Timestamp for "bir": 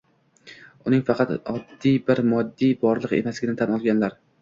2.09-2.25